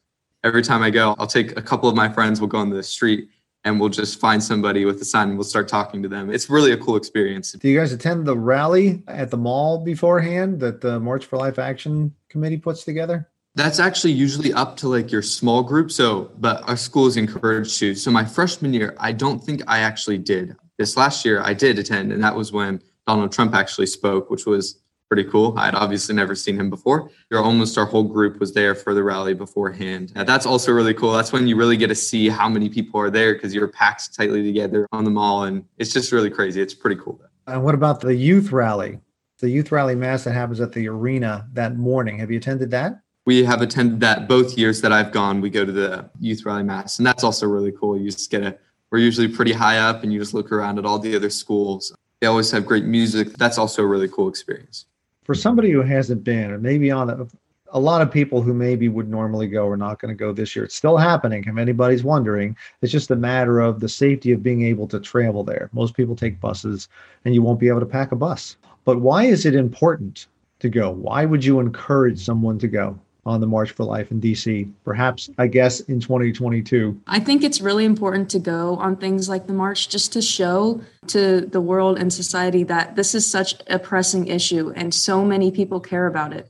every 0.45 0.63
time 0.63 0.81
I 0.81 0.89
go, 0.89 1.13
I'll 1.19 1.27
take 1.27 1.57
a 1.57 1.61
couple 1.61 1.89
of 1.89 1.95
my 1.95 2.07
friends, 2.07 2.39
we'll 2.39 2.47
go 2.47 2.57
on 2.57 2.69
the 2.69 2.81
street 2.81 3.29
and 3.63 3.79
we'll 3.79 3.89
just 3.89 4.19
find 4.19 4.41
somebody 4.41 4.85
with 4.85 5.01
a 5.01 5.05
sign 5.05 5.29
and 5.29 5.37
we'll 5.37 5.43
start 5.43 5.67
talking 5.67 6.01
to 6.03 6.09
them. 6.09 6.31
It's 6.31 6.49
really 6.49 6.71
a 6.71 6.77
cool 6.77 6.95
experience. 6.95 7.51
Do 7.53 7.67
you 7.67 7.77
guys 7.77 7.91
attend 7.91 8.25
the 8.25 8.37
rally 8.37 9.03
at 9.07 9.31
the 9.31 9.37
mall 9.37 9.83
beforehand 9.83 10.59
that 10.61 10.81
the 10.81 10.99
March 10.99 11.25
for 11.25 11.37
Life 11.37 11.59
Action 11.59 12.13
Committee 12.29 12.57
puts 12.57 12.83
together? 12.83 13.29
That's 13.55 13.79
actually 13.79 14.13
usually 14.13 14.53
up 14.53 14.77
to 14.77 14.87
like 14.87 15.11
your 15.11 15.21
small 15.21 15.63
group. 15.63 15.91
So, 15.91 16.31
but 16.37 16.67
our 16.69 16.77
school 16.77 17.07
is 17.07 17.17
encouraged 17.17 17.77
to. 17.79 17.95
So, 17.95 18.11
my 18.11 18.23
freshman 18.23 18.73
year, 18.73 18.95
I 18.99 19.11
don't 19.11 19.39
think 19.43 19.61
I 19.67 19.79
actually 19.79 20.19
did. 20.19 20.55
This 20.77 20.95
last 20.95 21.25
year, 21.25 21.41
I 21.41 21.53
did 21.53 21.77
attend, 21.77 22.13
and 22.13 22.23
that 22.23 22.35
was 22.35 22.53
when 22.53 22.81
Donald 23.05 23.31
Trump 23.31 23.53
actually 23.53 23.87
spoke, 23.87 24.29
which 24.29 24.45
was 24.45 24.79
pretty 25.09 25.25
cool. 25.25 25.57
I'd 25.57 25.73
obviously 25.73 26.15
never 26.15 26.35
seen 26.35 26.57
him 26.57 26.69
before. 26.69 27.09
Your 27.31 27.41
almost 27.41 27.77
our 27.77 27.85
whole 27.85 28.03
group 28.03 28.39
was 28.39 28.53
there 28.53 28.75
for 28.75 28.93
the 28.93 29.03
rally 29.03 29.33
beforehand. 29.33 30.13
And 30.15 30.29
that's 30.29 30.45
also 30.45 30.71
really 30.71 30.93
cool. 30.93 31.11
That's 31.11 31.33
when 31.33 31.47
you 31.47 31.55
really 31.55 31.77
get 31.77 31.87
to 31.87 31.95
see 31.95 32.29
how 32.29 32.47
many 32.47 32.69
people 32.69 33.01
are 33.01 33.09
there 33.09 33.33
because 33.33 33.53
you're 33.53 33.67
packed 33.67 34.15
tightly 34.15 34.43
together 34.43 34.87
on 34.91 35.03
the 35.03 35.09
mall, 35.09 35.43
and 35.43 35.65
it's 35.77 35.91
just 35.91 36.11
really 36.11 36.29
crazy. 36.29 36.61
It's 36.61 36.75
pretty 36.75 37.01
cool. 37.01 37.19
And 37.47 37.63
what 37.63 37.73
about 37.73 37.99
the 37.99 38.15
youth 38.15 38.51
rally? 38.51 38.99
The 39.39 39.49
youth 39.49 39.71
rally 39.71 39.95
mass 39.95 40.25
that 40.25 40.33
happens 40.33 40.61
at 40.61 40.73
the 40.73 40.87
arena 40.87 41.47
that 41.53 41.75
morning. 41.75 42.19
Have 42.19 42.29
you 42.29 42.37
attended 42.37 42.69
that? 42.71 43.01
We 43.25 43.43
have 43.43 43.61
attended 43.61 43.99
that 44.01 44.27
both 44.27 44.57
years 44.57 44.81
that 44.81 44.91
I've 44.91 45.11
gone. 45.11 45.41
We 45.41 45.49
go 45.49 45.65
to 45.65 45.71
the 45.71 46.09
youth 46.19 46.45
rally 46.45 46.63
mass, 46.63 46.99
and 46.99 47.07
that's 47.07 47.23
also 47.23 47.47
really 47.47 47.71
cool. 47.71 47.97
You 47.97 48.11
just 48.11 48.29
get 48.29 48.43
a 48.43 48.57
we're 48.91 48.99
usually 48.99 49.27
pretty 49.27 49.53
high 49.53 49.77
up, 49.77 50.03
and 50.03 50.11
you 50.11 50.19
just 50.19 50.33
look 50.33 50.51
around 50.51 50.79
at 50.79 50.85
all 50.85 50.97
the 50.97 51.15
other 51.15 51.29
schools. 51.29 51.95
They 52.21 52.27
always 52.27 52.49
have 52.51 52.65
great 52.65 52.85
music. 52.85 53.33
That's 53.33 53.59
also 53.59 53.83
a 53.83 53.85
really 53.85 54.07
cool 54.07 54.27
experience 54.27 54.85
for 55.29 55.35
somebody 55.35 55.69
who 55.69 55.83
hasn't 55.83 56.23
been, 56.23 56.49
or 56.49 56.57
maybe 56.57 56.89
on 56.89 57.07
a, 57.07 57.27
a 57.67 57.79
lot 57.79 58.01
of 58.01 58.11
people 58.11 58.41
who 58.41 58.51
maybe 58.51 58.89
would 58.89 59.07
normally 59.07 59.45
go 59.45 59.67
are 59.67 59.77
not 59.77 59.99
going 59.99 60.09
to 60.09 60.17
go 60.17 60.33
this 60.33 60.55
year. 60.55 60.65
It's 60.65 60.73
still 60.73 60.97
happening. 60.97 61.43
If 61.45 61.55
anybody's 61.55 62.03
wondering, 62.03 62.57
it's 62.81 62.91
just 62.91 63.11
a 63.11 63.15
matter 63.15 63.59
of 63.59 63.79
the 63.79 63.87
safety 63.87 64.31
of 64.31 64.41
being 64.41 64.63
able 64.63 64.87
to 64.87 64.99
travel 64.99 65.43
there. 65.43 65.69
Most 65.71 65.93
people 65.93 66.15
take 66.15 66.41
buses, 66.41 66.89
and 67.25 67.35
you 67.35 67.43
won't 67.43 67.59
be 67.59 67.67
able 67.67 67.79
to 67.79 67.85
pack 67.85 68.11
a 68.11 68.15
bus. 68.15 68.57
But 68.85 69.01
why 69.01 69.25
is 69.25 69.45
it 69.45 69.53
important 69.53 70.25
to 70.61 70.67
go? 70.67 70.89
Why 70.89 71.25
would 71.25 71.45
you 71.45 71.59
encourage 71.59 72.25
someone 72.25 72.57
to 72.57 72.67
go? 72.67 72.97
On 73.25 73.41
the 73.41 73.47
March 73.47 73.71
for 73.71 73.83
Life 73.83 74.11
in 74.11 74.21
DC, 74.21 74.71
perhaps, 74.83 75.29
I 75.37 75.47
guess, 75.47 75.81
in 75.81 75.99
2022? 75.99 77.01
I 77.07 77.19
think 77.19 77.43
it's 77.43 77.61
really 77.61 77.85
important 77.85 78.29
to 78.31 78.39
go 78.39 78.75
on 78.77 78.95
things 78.95 79.29
like 79.29 79.47
the 79.47 79.53
March 79.53 79.89
just 79.89 80.13
to 80.13 80.21
show 80.21 80.81
to 81.07 81.41
the 81.41 81.61
world 81.61 81.97
and 81.97 82.11
society 82.11 82.63
that 82.63 82.95
this 82.95 83.13
is 83.13 83.25
such 83.27 83.55
a 83.67 83.79
pressing 83.79 84.27
issue 84.27 84.71
and 84.75 84.93
so 84.93 85.23
many 85.23 85.51
people 85.51 85.79
care 85.79 86.07
about 86.07 86.33
it. 86.33 86.49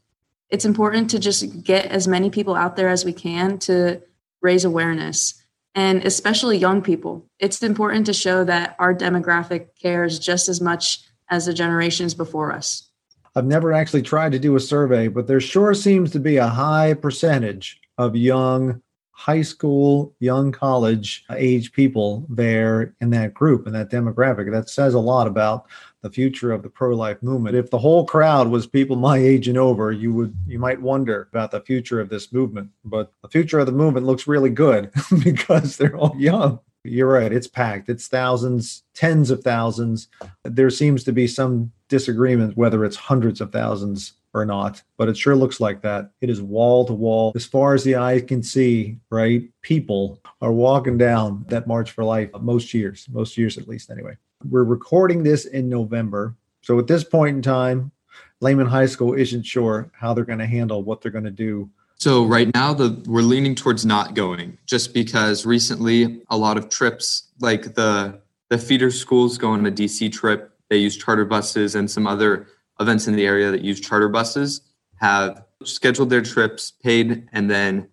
It's 0.50 0.66
important 0.66 1.10
to 1.12 1.20
just 1.20 1.64
get 1.64 1.86
as 1.88 2.08
many 2.08 2.30
people 2.30 2.56
out 2.56 2.76
there 2.76 2.90
as 2.90 3.06
we 3.06 3.14
can 3.14 3.60
to 3.60 4.02
raise 4.42 4.66
awareness 4.66 5.36
and 5.76 6.04
especially 6.04 6.58
young 6.58 6.82
people. 6.82 7.26
It's 7.40 7.62
important 7.62 8.06
to 8.08 8.14
show 8.14 8.44
that 8.44 8.76
our 8.80 8.94
demographic 8.94 9.68
cares 9.82 10.18
just 10.18 10.50
as 10.50 10.60
much 10.60 11.02
as 11.30 11.46
the 11.46 11.54
generations 11.54 12.14
before 12.14 12.52
us. 12.52 12.89
I've 13.36 13.46
never 13.46 13.74
actually 13.74 14.02
tried 14.02 14.32
to 14.34 14.40
do 14.40 14.56
a 14.56 14.60
survey, 14.60 15.08
but 15.08 15.28
there 15.28 15.40
sure 15.40 15.74
seems 15.74 16.12
to 16.12 16.20
be 16.20 16.38
a 16.38 16.48
high 16.48 16.94
percentage 16.94 17.80
of 17.98 18.16
young 18.16 18.82
high 19.20 19.42
school, 19.42 20.16
young 20.22 20.50
college 20.50 21.26
age 21.36 21.74
people 21.74 22.26
there 22.30 22.96
in 23.02 23.10
that 23.10 23.34
group, 23.34 23.68
in 23.68 23.74
that 23.74 23.92
demographic. 23.92 24.50
That 24.50 24.70
says 24.70 24.94
a 24.94 25.00
lot 25.00 25.28
about 25.28 25.68
the 26.02 26.10
future 26.10 26.54
of 26.54 26.64
the 26.64 26.70
pro-life 26.70 27.22
movement. 27.22 27.58
If 27.58 27.70
the 27.70 27.80
whole 27.80 28.06
crowd 28.06 28.48
was 28.48 28.66
people 28.66 28.96
my 28.96 29.18
age 29.18 29.50
and 29.50 29.58
over, 29.58 29.92
you 29.92 30.14
would 30.14 30.34
you 30.48 30.58
might 30.58 30.82
wonder 30.82 31.28
about 31.34 31.52
the 31.52 31.60
future 31.60 32.00
of 32.00 32.08
this 32.08 32.32
movement. 32.32 32.70
But 32.86 33.12
the 33.22 33.28
future 33.28 33.60
of 33.60 33.66
the 33.66 33.74
movement 33.74 34.06
looks 34.06 34.26
really 34.26 34.52
good 34.52 34.90
because 35.24 35.76
they're 35.76 35.98
all 35.98 36.16
young. 36.18 36.62
You're 36.84 37.12
right, 37.12 37.32
it's 37.32 37.48
packed. 37.48 37.90
It's 37.90 38.08
thousands, 38.08 38.84
tens 38.94 39.32
of 39.32 39.44
thousands. 39.44 40.08
There 40.44 40.70
seems 40.70 41.04
to 41.04 41.12
be 41.12 41.28
some 41.28 41.72
disagreement 41.90 42.56
whether 42.56 42.86
it's 42.86 42.96
hundreds 42.96 43.42
of 43.42 43.52
thousands 43.52 44.14
or 44.34 44.46
not, 44.46 44.82
but 44.98 45.10
it 45.10 45.18
sure 45.18 45.36
looks 45.36 45.60
like 45.60 45.82
that. 45.82 46.12
It 46.22 46.30
is 46.30 46.42
wall 46.42 46.86
to 46.86 46.94
wall. 46.94 47.34
As 47.36 47.46
far 47.46 47.74
as 47.74 47.84
the 47.84 47.96
eye 47.96 48.22
can 48.22 48.44
see, 48.44 48.98
right? 49.10 49.44
People 49.62 50.22
are 50.42 50.52
walking 50.52 50.98
down 50.98 51.46
that 51.50 51.68
March 51.68 51.92
for 51.92 52.04
Life 52.04 52.30
most 52.40 52.74
years, 52.74 53.08
most 53.12 53.38
years 53.38 53.58
at 53.58 53.68
least, 53.68 53.90
anyway. 53.90 54.16
We're 54.48 54.64
recording 54.64 55.24
this 55.24 55.46
in 55.46 55.68
November. 55.68 56.36
So 56.62 56.80
at 56.80 56.88
this 56.88 57.04
point 57.04 57.36
in 57.36 57.42
time, 57.42 57.92
Lehman 58.40 58.68
High 58.68 58.86
School 58.86 59.16
isn't 59.16 59.44
sure 59.44 59.92
how 59.94 60.14
they're 60.14 60.24
going 60.24 60.40
to 60.40 60.46
handle 60.46 60.84
what 60.84 61.02
they're 61.02 61.12
going 61.12 61.26
to 61.26 61.32
do. 61.32 61.70
So 62.00 62.26
right 62.26 62.50
now 62.54 62.74
the 62.74 63.02
we're 63.06 63.22
leaning 63.22 63.56
towards 63.56 63.86
not 63.86 64.14
going 64.14 64.58
just 64.66 64.94
because 64.94 65.46
recently 65.46 66.22
a 66.30 66.38
lot 66.38 66.58
of 66.58 66.70
trips 66.70 67.28
like 67.40 67.76
the 67.76 68.22
the 68.50 68.58
feeder 68.58 68.90
schools 68.90 69.38
go 69.38 69.52
on 69.52 69.66
a 69.66 69.72
DC 69.72 70.12
trip 70.12 70.54
they 70.70 70.78
use 70.78 70.96
charter 70.96 71.26
buses 71.26 71.76
and 71.76 71.90
some 71.90 72.08
other 72.08 72.48
events 72.80 73.08
in 73.08 73.16
the 73.16 73.26
area 73.26 73.52
that 73.52 73.62
use 73.62 73.80
charter 73.80 74.08
buses 74.08 74.62
have 75.00 75.44
scheduled 75.64 76.10
their 76.10 76.22
trips, 76.22 76.72
paid, 76.72 77.28
and 77.32 77.50
then 77.50 77.88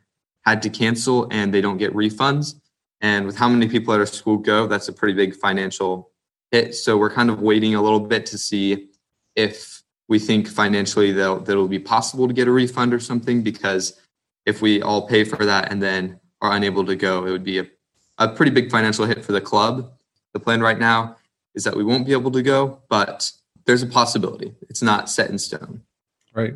had 0.45 0.63
to 0.63 0.71
cancel 0.71 1.27
and 1.31 1.53
they 1.53 1.61
don't 1.61 1.79
get 1.79 1.93
refunds. 1.95 2.61
And 3.01 3.27
with 3.27 3.37
how 3.37 3.49
many 3.49 3.69
people 3.69 3.93
at 3.95 4.01
our 4.01 4.07
school 4.07 4.37
go, 4.37 4.67
that's 4.67 4.89
a 4.89 4.93
pretty 4.93 5.15
big 5.15 5.35
financial 5.35 6.11
hit. 6.51 6.75
So 6.75 6.97
we're 6.97 7.11
kind 7.11 7.31
of 7.31 7.41
waiting 7.41 7.75
a 7.75 7.83
little 7.83 8.01
bit 8.01 8.27
to 8.27 8.39
see 8.39 8.89
if 9.35 9.76
we 10.09 10.19
think 10.19 10.49
financially 10.49 11.13
that 11.13 11.45
that 11.45 11.53
it'll 11.53 11.69
be 11.69 11.79
possible 11.79 12.29
to 12.29 12.35
get 12.35 12.49
a 12.49 12.53
refund 12.53 12.95
or 12.95 13.01
something 13.01 13.43
because 13.43 14.01
if 14.45 14.63
we 14.63 14.81
all 14.81 15.09
pay 15.09 15.25
for 15.25 15.45
that 15.45 15.73
and 15.73 15.83
then 15.83 16.21
are 16.41 16.53
unable 16.53 16.85
to 16.85 16.97
go, 16.97 17.27
it 17.27 17.31
would 17.31 17.45
be 17.45 17.59
a, 17.59 17.67
a 18.19 18.29
pretty 18.29 18.53
big 18.53 18.71
financial 18.71 19.05
hit 19.05 19.25
for 19.25 19.33
the 19.33 19.41
club. 19.41 19.93
The 20.33 20.41
plan 20.41 20.61
right 20.61 20.79
now 20.79 21.17
is 21.55 21.65
that 21.65 21.77
we 21.77 21.83
won't 21.83 22.07
be 22.07 22.13
able 22.13 22.31
to 22.31 22.43
go, 22.43 22.81
but 22.89 23.33
there's 23.65 23.83
a 23.83 23.87
possibility. 23.87 24.55
It's 24.69 24.83
not 24.83 25.11
set 25.11 25.31
in 25.31 25.39
stone. 25.39 25.83
Right. 26.33 26.55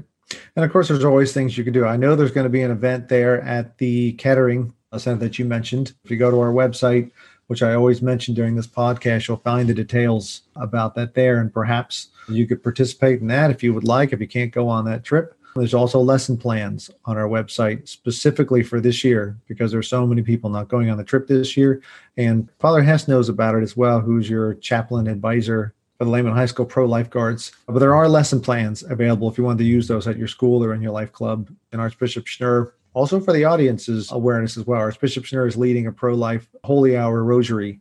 And 0.54 0.64
of 0.64 0.70
course, 0.70 0.88
there's 0.88 1.04
always 1.04 1.32
things 1.32 1.58
you 1.58 1.64
can 1.64 1.72
do. 1.72 1.84
I 1.84 1.96
know 1.96 2.14
there's 2.14 2.30
going 2.30 2.44
to 2.44 2.50
be 2.50 2.62
an 2.62 2.70
event 2.70 3.08
there 3.08 3.40
at 3.42 3.78
the 3.78 4.12
Kettering 4.12 4.72
center 4.96 5.18
that 5.20 5.38
you 5.38 5.44
mentioned. 5.44 5.94
If 6.04 6.10
you 6.10 6.16
go 6.16 6.30
to 6.30 6.38
our 6.40 6.52
website, 6.52 7.10
which 7.50 7.64
I 7.64 7.74
always 7.74 8.00
mention 8.00 8.32
during 8.32 8.54
this 8.54 8.68
podcast, 8.68 9.26
you'll 9.26 9.38
find 9.38 9.68
the 9.68 9.74
details 9.74 10.42
about 10.54 10.94
that 10.94 11.14
there. 11.14 11.40
And 11.40 11.52
perhaps 11.52 12.10
you 12.28 12.46
could 12.46 12.62
participate 12.62 13.20
in 13.20 13.26
that 13.26 13.50
if 13.50 13.60
you 13.60 13.74
would 13.74 13.82
like, 13.82 14.12
if 14.12 14.20
you 14.20 14.28
can't 14.28 14.52
go 14.52 14.68
on 14.68 14.84
that 14.84 15.02
trip. 15.02 15.36
There's 15.56 15.74
also 15.74 15.98
lesson 15.98 16.36
plans 16.36 16.92
on 17.06 17.18
our 17.18 17.26
website 17.26 17.88
specifically 17.88 18.62
for 18.62 18.80
this 18.80 19.02
year 19.02 19.36
because 19.48 19.72
there's 19.72 19.88
so 19.88 20.06
many 20.06 20.22
people 20.22 20.48
not 20.48 20.68
going 20.68 20.90
on 20.90 20.96
the 20.96 21.02
trip 21.02 21.26
this 21.26 21.56
year. 21.56 21.82
And 22.16 22.48
Father 22.60 22.84
Hess 22.84 23.08
knows 23.08 23.28
about 23.28 23.56
it 23.56 23.64
as 23.64 23.76
well, 23.76 23.98
who's 23.98 24.30
your 24.30 24.54
chaplain 24.54 25.08
advisor 25.08 25.74
for 25.98 26.04
the 26.04 26.10
Lehman 26.12 26.34
High 26.34 26.46
School 26.46 26.66
Pro 26.66 26.86
Lifeguards. 26.86 27.50
But 27.66 27.80
there 27.80 27.96
are 27.96 28.08
lesson 28.08 28.40
plans 28.40 28.84
available 28.84 29.28
if 29.28 29.36
you 29.36 29.42
want 29.42 29.58
to 29.58 29.64
use 29.64 29.88
those 29.88 30.06
at 30.06 30.16
your 30.16 30.28
school 30.28 30.62
or 30.62 30.72
in 30.72 30.82
your 30.82 30.92
life 30.92 31.10
club. 31.10 31.50
And 31.72 31.80
Archbishop 31.80 32.26
Schnurr, 32.26 32.70
also 32.94 33.20
for 33.20 33.32
the 33.32 33.44
audience's 33.44 34.12
awareness 34.12 34.56
as 34.56 34.66
well, 34.66 34.80
Archbishop 34.80 35.24
Schnurr 35.24 35.48
is 35.48 35.56
leading 35.56 35.86
a 35.86 35.92
pro 35.92 36.14
life 36.14 36.48
holy 36.64 36.96
hour 36.96 37.22
rosary 37.24 37.80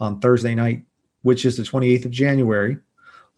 on 0.00 0.20
Thursday 0.20 0.54
night, 0.54 0.84
which 1.22 1.44
is 1.44 1.56
the 1.56 1.62
28th 1.62 2.06
of 2.06 2.10
January. 2.10 2.78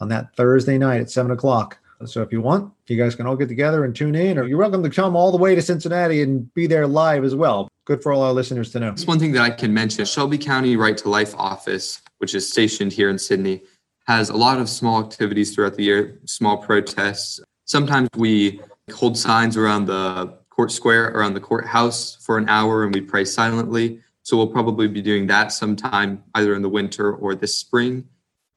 On 0.02 0.08
that 0.08 0.34
Thursday 0.34 0.78
night 0.78 1.02
at 1.02 1.10
7 1.10 1.30
o'clock. 1.30 1.78
So 2.06 2.22
if 2.22 2.32
you 2.32 2.40
want, 2.40 2.72
you 2.86 2.96
guys 2.96 3.14
can 3.14 3.26
all 3.26 3.36
get 3.36 3.48
together 3.48 3.84
and 3.84 3.94
tune 3.94 4.14
in, 4.14 4.38
or 4.38 4.44
you're 4.46 4.56
welcome 4.56 4.82
to 4.82 4.88
come 4.88 5.14
all 5.14 5.30
the 5.30 5.36
way 5.36 5.54
to 5.54 5.60
Cincinnati 5.60 6.22
and 6.22 6.52
be 6.54 6.66
there 6.66 6.86
live 6.86 7.22
as 7.22 7.34
well. 7.34 7.68
Good 7.84 8.02
for 8.02 8.10
all 8.10 8.22
our 8.22 8.32
listeners 8.32 8.72
to 8.72 8.80
know. 8.80 8.88
It's 8.88 9.06
one 9.06 9.18
thing 9.18 9.32
that 9.32 9.42
I 9.42 9.50
can 9.50 9.74
mention. 9.74 10.06
Shelby 10.06 10.38
County 10.38 10.76
Right 10.76 10.96
to 10.96 11.10
Life 11.10 11.34
office, 11.36 12.00
which 12.16 12.34
is 12.34 12.50
stationed 12.50 12.94
here 12.94 13.10
in 13.10 13.18
Sidney, 13.18 13.62
has 14.06 14.30
a 14.30 14.36
lot 14.36 14.58
of 14.58 14.70
small 14.70 15.04
activities 15.04 15.54
throughout 15.54 15.74
the 15.74 15.84
year, 15.84 16.18
small 16.24 16.56
protests. 16.56 17.38
Sometimes 17.66 18.08
we 18.16 18.62
hold 18.94 19.18
signs 19.18 19.58
around 19.58 19.84
the 19.84 20.39
court 20.60 20.70
square, 20.70 21.08
around 21.12 21.32
the 21.32 21.40
courthouse 21.40 22.16
for 22.16 22.36
an 22.36 22.46
hour, 22.50 22.84
and 22.84 22.94
we 22.94 23.00
pray 23.00 23.24
silently. 23.24 23.98
So 24.24 24.36
we'll 24.36 24.52
probably 24.58 24.88
be 24.88 25.00
doing 25.00 25.26
that 25.28 25.52
sometime 25.52 26.22
either 26.34 26.54
in 26.54 26.60
the 26.60 26.68
winter 26.68 27.14
or 27.14 27.34
this 27.34 27.56
spring. 27.56 28.06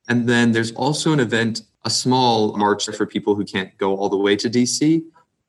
And 0.10 0.28
then 0.28 0.52
there's 0.52 0.74
also 0.74 1.14
an 1.14 1.22
event, 1.22 1.62
a 1.86 1.90
small 1.90 2.58
march 2.58 2.88
for 2.88 3.06
people 3.06 3.36
who 3.36 3.46
can't 3.46 3.72
go 3.78 3.96
all 3.96 4.10
the 4.10 4.18
way 4.18 4.36
to 4.36 4.50
DC. 4.50 5.02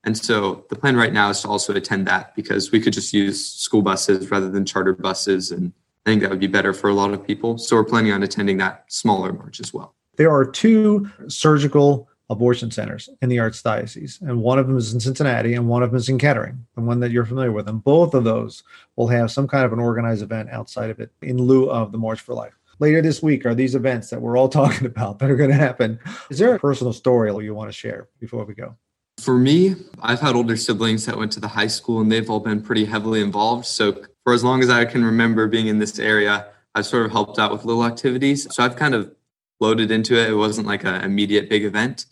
And 0.04 0.16
so 0.16 0.64
the 0.70 0.76
plan 0.76 0.94
right 0.94 1.12
now 1.12 1.30
is 1.30 1.40
to 1.40 1.49
also 1.49 1.75
attend 1.75 2.06
that 2.06 2.37
because 2.37 2.70
we 2.70 2.78
could 2.78 2.92
just 2.92 3.12
use 3.12 3.44
school 3.44 3.82
buses 3.82 4.30
rather 4.30 4.49
than 4.49 4.64
charter 4.64 4.92
buses. 4.92 5.50
And 5.50 5.73
I 6.06 6.11
think 6.11 6.23
that 6.23 6.30
would 6.30 6.38
be 6.38 6.46
better 6.46 6.73
for 6.73 6.88
a 6.88 6.94
lot 6.94 7.12
of 7.12 7.26
people. 7.26 7.58
So 7.58 7.75
we're 7.75 7.82
planning 7.82 8.12
on 8.12 8.23
attending 8.23 8.58
that 8.58 8.84
smaller 8.87 9.32
march 9.32 9.58
as 9.58 9.75
well. 9.75 9.96
There 10.18 10.30
are 10.30 10.44
two 10.44 11.11
surgical 11.26 12.08
abortion 12.31 12.71
centers 12.71 13.09
in 13.21 13.28
the 13.28 13.37
Archdiocese, 13.37 14.21
and 14.23 14.40
one 14.40 14.59
of 14.59 14.66
them 14.66 14.76
is 14.76 14.95
in 14.95 15.00
Cincinnati 15.00 15.54
and 15.54 15.69
one 15.69 15.83
of 15.83 15.90
them 15.90 15.99
is 15.99 16.09
in 16.09 16.19
Kettering, 16.19 16.66
the 16.75 16.81
one 16.81 17.00
that 17.00 17.11
you're 17.11 17.26
familiar 17.26 17.52
with. 17.52 17.69
And 17.69 17.85
both 17.85 18.14
of 18.14 18.25
those 18.25 18.62
will 18.97 19.09
have 19.09 19.31
some 19.31 19.47
kind 19.47 19.64
of 19.64 19.73
an 19.73 19.78
organized 19.78 20.23
event 20.23 20.50
outside 20.50 20.90
of 20.90 21.00
it 21.00 21.11
in 21.23 21.38
lieu 21.38 21.71
of 21.71 21.93
the 21.93 21.99
March 21.99 22.21
for 22.21 22.35
Life 22.35 22.54
later 22.78 23.00
this 23.00 23.23
week 23.23 23.47
are 23.47 23.54
these 23.54 23.75
events 23.75 24.11
that 24.11 24.21
we're 24.21 24.37
all 24.37 24.49
talking 24.61 24.87
about 24.87 25.19
that 25.19 25.31
are 25.31 25.37
going 25.37 25.50
to 25.50 25.57
happen. 25.57 25.99
Is 26.31 26.38
there 26.38 26.54
a 26.54 26.59
personal 26.59 26.93
story 26.93 27.31
you 27.45 27.54
want 27.54 27.69
to 27.69 27.73
share 27.73 28.09
before 28.21 28.45
we 28.45 28.54
go? 28.54 28.76
For 29.19 29.38
me, 29.38 29.76
I've 30.02 30.21
had 30.21 30.35
older 30.35 30.57
siblings 30.57 31.07
that 31.07 31.16
went 31.16 31.33
to 31.33 31.40
the 31.40 31.49
high 31.49 31.69
school 31.69 32.00
and 32.00 32.11
they've 32.11 32.28
all 32.28 32.40
been 32.40 32.61
pretty 32.61 32.85
heavily 32.85 33.21
involved. 33.21 33.64
So, 33.66 34.02
for 34.25 34.33
as 34.33 34.43
long 34.43 34.62
as 34.62 34.71
I 34.71 34.85
can 34.87 35.04
remember 35.04 35.47
being 35.47 35.69
in 35.69 35.78
this 35.78 35.99
area, 35.99 36.49
I've 36.75 36.87
sort 36.87 37.07
of 37.07 37.12
helped 37.12 37.38
out 37.38 37.52
with 37.52 37.64
little 37.64 37.85
activities. 37.85 38.52
So, 38.52 38.64
I've 38.64 38.75
kind 38.75 38.95
of 38.95 39.14
loaded 39.61 39.90
into 39.90 40.14
it. 40.16 40.30
It 40.30 40.34
wasn't 40.34 40.66
like 40.66 40.84
an 40.84 41.02
immediate 41.02 41.49
big 41.49 41.64
event. 41.64 42.06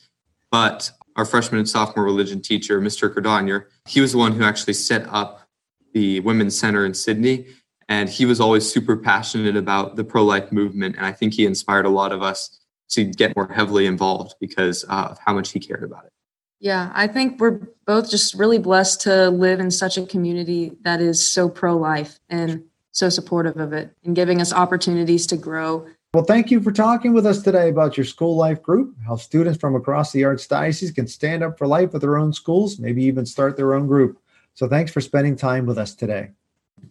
But 0.51 0.91
our 1.17 1.25
freshman 1.25 1.59
and 1.59 1.69
sophomore 1.69 2.05
religion 2.05 2.41
teacher, 2.41 2.81
Mr. 2.81 3.13
Cardonier, 3.13 3.69
he 3.87 4.01
was 4.01 4.13
the 4.13 4.19
one 4.19 4.33
who 4.33 4.45
actually 4.45 4.75
set 4.75 5.07
up 5.09 5.49
the 5.93 6.21
Women's 6.21 6.59
Center 6.59 6.87
in 6.87 6.95
Sidney. 6.95 7.47
And 7.89 8.09
he 8.09 8.25
was 8.25 8.41
always 8.41 8.71
super 8.71 8.97
passionate 8.97 9.57
about 9.57 9.97
the 9.97 10.05
pro 10.05 10.25
life 10.25 10.51
movement. 10.53 10.97
And 10.97 11.05
I 11.05 11.13
think 11.13 11.35
he 11.35 11.45
inspired 11.45 11.85
a 11.85 11.91
lot 11.91 12.13
of 12.13 12.23
us 12.23 12.61
to 12.91 13.05
get 13.05 13.35
more 13.37 13.49
heavily 13.49 13.87
involved 13.87 14.35
because 14.41 14.85
uh, 14.89 15.09
of 15.11 15.19
how 15.25 15.35
much 15.35 15.51
he 15.51 15.61
cared 15.61 15.83
about 15.83 16.05
it. 16.05 16.13
Yeah, 16.61 16.93
I 16.95 17.09
think 17.09 17.41
we're 17.41 17.61
both 17.87 18.09
just 18.09 18.35
really 18.35 18.59
blessed 18.59 19.01
to 19.03 19.31
live 19.31 19.59
in 19.59 19.71
such 19.71 19.99
a 19.99 20.07
community 20.07 20.73
that 20.83 21.01
is 21.01 21.27
so 21.27 21.49
pro 21.49 21.77
life 21.77 22.21
and 22.29 22.63
so 22.93 23.09
supportive 23.09 23.57
of 23.57 23.73
it 23.73 23.91
and 24.05 24.15
giving 24.15 24.41
us 24.41 24.53
opportunities 24.53 25.27
to 25.27 25.37
grow. 25.37 25.87
Well, 26.15 26.25
thank 26.25 26.51
you 26.51 26.61
for 26.61 26.73
talking 26.73 27.15
with 27.15 27.25
us 27.25 27.41
today 27.41 27.71
about 27.71 27.97
your 27.97 28.05
school 28.05 28.37
life 28.37 28.63
group, 28.63 28.95
how 29.07 29.17
students 29.17 29.59
from 29.59 29.75
across 29.75 30.13
the 30.13 30.21
Archdiocese 30.21 30.95
can 30.95 31.07
stand 31.07 31.43
up 31.43 31.57
for 31.57 31.67
life 31.67 31.95
at 31.95 32.03
their 32.03 32.19
own 32.19 32.35
schools, 32.35 32.79
maybe 32.79 33.03
even 33.05 33.25
start 33.25 33.57
their 33.57 33.73
own 33.73 33.87
group. 33.87 34.19
So 34.53 34.69
thanks 34.69 34.93
for 34.93 35.01
spending 35.01 35.37
time 35.37 35.65
with 35.65 35.79
us 35.79 35.95
today. 35.95 36.29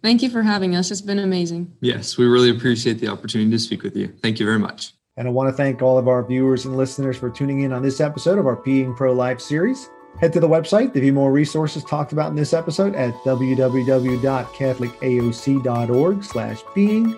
Thank 0.01 0.23
you 0.23 0.31
for 0.31 0.41
having 0.41 0.75
us. 0.75 0.89
It's 0.89 1.01
been 1.01 1.19
amazing. 1.19 1.71
Yes, 1.81 2.17
we 2.17 2.25
really 2.25 2.49
appreciate 2.49 2.99
the 2.99 3.09
opportunity 3.09 3.51
to 3.51 3.59
speak 3.59 3.83
with 3.83 3.95
you. 3.95 4.07
Thank 4.23 4.39
you 4.39 4.45
very 4.47 4.57
much. 4.57 4.93
And 5.17 5.27
I 5.27 5.31
want 5.31 5.49
to 5.49 5.53
thank 5.53 5.83
all 5.83 5.99
of 5.99 6.07
our 6.07 6.25
viewers 6.25 6.65
and 6.65 6.75
listeners 6.75 7.15
for 7.15 7.29
tuning 7.29 7.61
in 7.61 7.71
on 7.73 7.83
this 7.83 8.01
episode 8.01 8.39
of 8.39 8.47
our 8.47 8.55
Being 8.55 8.95
Pro 8.95 9.13
Life 9.13 9.39
series. 9.39 9.87
Head 10.19 10.33
to 10.33 10.39
the 10.39 10.49
website 10.49 10.93
to 10.93 10.99
view 10.99 11.13
more 11.13 11.31
resources 11.31 11.83
talked 11.83 12.11
about 12.11 12.31
in 12.31 12.35
this 12.35 12.53
episode 12.53 12.95
at 12.95 13.13
www.catholicaoc.org 13.23 16.23
slash 16.23 16.63
being 16.73 17.15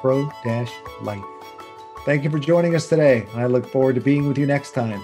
pro 0.00 0.28
life. 1.02 1.24
Thank 2.04 2.22
you 2.22 2.28
for 2.28 2.38
joining 2.38 2.74
us 2.74 2.86
today. 2.86 3.26
I 3.34 3.46
look 3.46 3.66
forward 3.66 3.94
to 3.94 4.00
being 4.02 4.28
with 4.28 4.36
you 4.36 4.44
next 4.44 4.72
time. 4.72 5.00